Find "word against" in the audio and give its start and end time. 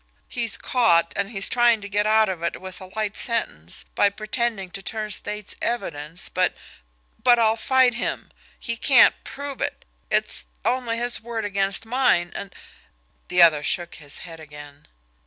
11.21-11.85